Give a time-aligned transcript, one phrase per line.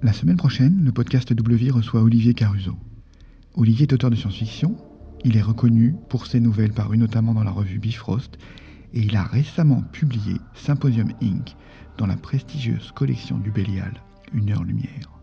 [0.00, 2.76] La semaine prochaine, le podcast W reçoit Olivier Caruso.
[3.56, 4.76] Olivier est auteur de science-fiction,
[5.24, 8.38] il est reconnu pour ses nouvelles parues notamment dans la revue Bifrost,
[8.94, 11.56] et il a récemment publié Symposium Inc.
[11.96, 14.00] dans la prestigieuse collection du Bélial,
[14.32, 15.18] Une heure lumière.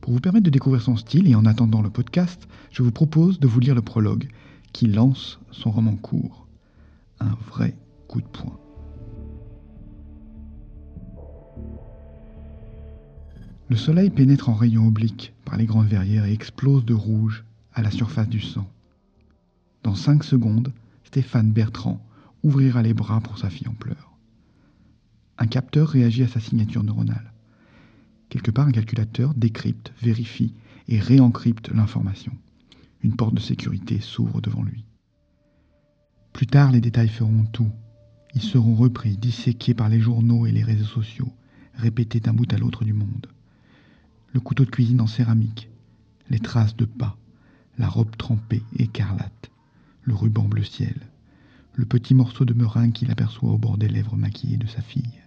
[0.00, 3.40] Pour vous permettre de découvrir son style et en attendant le podcast, je vous propose
[3.40, 4.28] de vous lire le prologue
[4.72, 6.46] qui lance son roman court.
[7.18, 8.56] Un vrai coup de poing.
[13.70, 17.80] Le soleil pénètre en rayons obliques par les grandes verrières et explose de rouge à
[17.80, 18.70] la surface du sang.
[19.82, 20.70] Dans cinq secondes,
[21.04, 22.04] Stéphane Bertrand
[22.42, 24.18] ouvrira les bras pour sa fille en pleurs.
[25.38, 27.32] Un capteur réagit à sa signature neuronale.
[28.28, 30.52] Quelque part, un calculateur décrypte, vérifie
[30.88, 32.32] et réencrypte l'information.
[33.02, 34.84] Une porte de sécurité s'ouvre devant lui.
[36.34, 37.70] Plus tard, les détails feront tout.
[38.34, 41.32] Ils seront repris, disséqués par les journaux et les réseaux sociaux,
[41.74, 43.26] répétés d'un bout à l'autre du monde.
[44.34, 45.70] Le couteau de cuisine en céramique,
[46.28, 47.16] les traces de pas,
[47.78, 49.52] la robe trempée écarlate,
[50.02, 50.96] le ruban bleu ciel,
[51.74, 55.22] le petit morceau de meringue qu'il aperçoit au bord des lèvres maquillées de sa fille.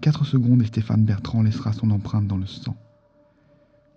[0.00, 2.76] Quatre secondes et Stéphane Bertrand laissera son empreinte dans le sang.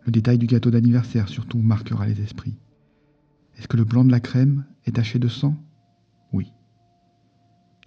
[0.03, 2.57] Le détail du gâteau d'anniversaire surtout marquera les esprits.
[3.55, 5.55] Est-ce que le blanc de la crème est taché de sang?
[6.33, 6.51] Oui.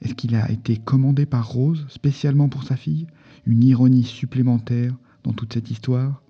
[0.01, 3.09] Est-ce qu'il a été commandé par Rose spécialement pour sa fille?
[3.47, 4.95] Une ironie supplémentaire
[5.25, 6.23] dans toute cette histoire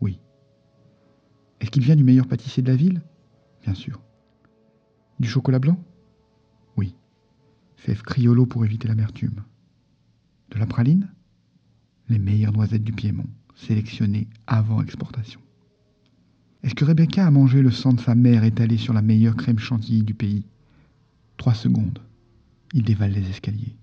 [0.00, 0.18] Oui.
[1.60, 3.02] Est-ce qu'il vient du meilleur pâtissier de la ville?
[3.62, 4.00] Bien sûr.
[5.18, 5.78] Du chocolat blanc?
[6.76, 6.94] Oui.
[7.76, 9.42] Fève criollo pour éviter l'amertume.
[10.50, 11.12] De la praline?
[12.08, 15.40] Les meilleures noisettes du Piémont, sélectionnées avant exportation.
[16.62, 19.58] Est-ce que Rebecca a mangé le sang de sa mère étalé sur la meilleure crème
[19.58, 20.44] chantilly du pays?
[21.36, 22.00] Trois secondes.
[22.74, 23.76] Il dévale les escaliers.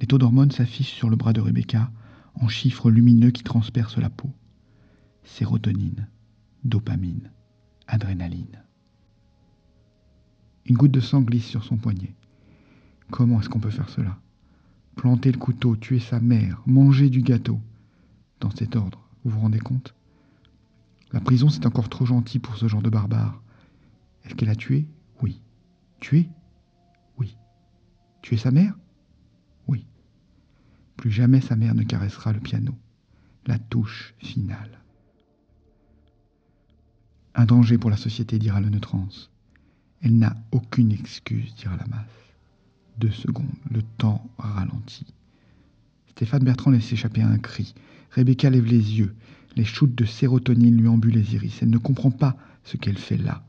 [0.00, 1.90] Les taux d'hormones s'affichent sur le bras de Rebecca
[2.40, 4.30] en chiffres lumineux qui transpercent la peau.
[5.24, 6.08] Sérotonine,
[6.64, 7.30] dopamine,
[7.86, 8.64] adrénaline.
[10.66, 12.14] Une goutte de sang glisse sur son poignet.
[13.10, 14.18] Comment est-ce qu'on peut faire cela?
[14.96, 17.60] Planter le couteau, tuer sa mère, manger du gâteau.
[18.40, 19.94] Dans cet ordre, vous vous rendez compte?
[21.12, 23.42] La prison, c'est encore trop gentil pour ce genre de barbare.
[24.24, 24.86] Est-ce qu'elle a tué?
[25.22, 25.42] Oui.
[25.98, 26.28] Tué
[27.18, 27.36] Oui.
[28.22, 28.79] Tué sa mère?
[31.00, 32.74] Plus jamais sa mère ne caressera le piano.
[33.46, 34.82] La touche finale.
[37.34, 39.30] Un danger pour la société, dira le neutrance.
[40.02, 42.34] Elle n'a aucune excuse, dira la masse.
[42.98, 45.06] Deux secondes, le temps ralentit.
[46.10, 47.72] Stéphane Bertrand laisse échapper un cri.
[48.10, 49.14] Rebecca lève les yeux.
[49.56, 51.62] Les shoots de sérotonine lui embuent les iris.
[51.62, 53.42] Elle ne comprend pas ce qu'elle fait là.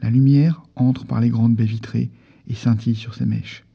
[0.00, 2.08] La lumière entre par les grandes baies vitrées
[2.48, 3.65] et scintille sur ses mèches.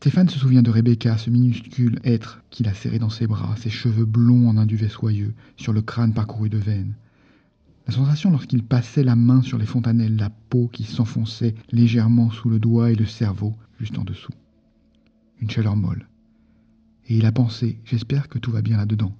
[0.00, 3.68] Stéphane se souvient de Rebecca, ce minuscule être qu'il a serré dans ses bras, ses
[3.68, 6.94] cheveux blonds en un duvet soyeux, sur le crâne parcouru de veines.
[7.86, 12.48] La sensation lorsqu'il passait la main sur les fontanelles, la peau qui s'enfonçait légèrement sous
[12.48, 14.32] le doigt et le cerveau juste en dessous.
[15.38, 16.08] Une chaleur molle.
[17.06, 19.14] Et il a pensé, j'espère que tout va bien là-dedans.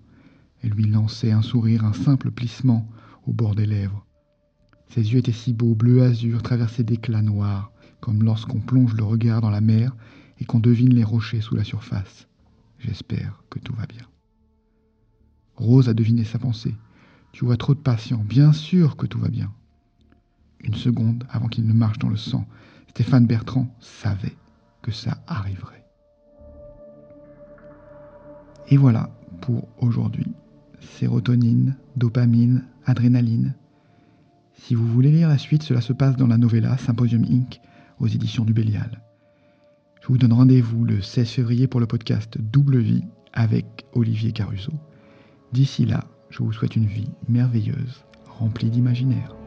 [0.62, 2.88] Elle lui lançait un sourire, un simple plissement
[3.26, 4.06] au bord des lèvres.
[4.88, 7.70] Ses yeux étaient si beaux, bleu azur, traversés d'éclats noirs,
[8.00, 9.94] comme lorsqu'on plonge le regard dans la mer
[10.40, 12.26] et qu'on devine les rochers sous la surface.
[12.78, 14.06] J'espère que tout va bien.
[15.56, 16.74] Rose a deviné sa pensée.
[17.32, 19.52] Tu vois trop de patients, bien sûr que tout va bien.
[20.60, 22.46] Une seconde avant qu'il ne marche dans le sang,
[22.88, 24.36] Stéphane Bertrand savait
[24.82, 25.84] que ça arriverait.
[28.68, 29.10] Et voilà
[29.42, 30.32] pour aujourd'hui.
[30.80, 33.54] Sérotonine, dopamine, adrénaline.
[34.54, 37.60] Si vous voulez lire la suite, cela se passe dans la novella Symposium Inc.
[37.98, 39.02] aux éditions du Bélial.
[40.00, 44.72] Je vous donne rendez-vous le 16 février pour le podcast Double Vie avec Olivier Caruso.
[45.52, 49.39] D'ici là, je vous souhaite une vie merveilleuse, remplie d'imaginaire.